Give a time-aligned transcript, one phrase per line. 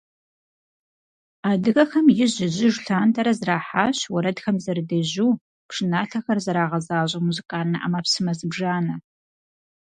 [1.51, 5.31] Адыгэхэм ижь-ижьыж лъандэрэ зэрахьащ уэрэдхэм зэрыдежьу,
[5.67, 8.95] пшыналъэхэр зэрагъэзащӀэ музыкальнэ Ӏэмэпсымэ зыбжанэ.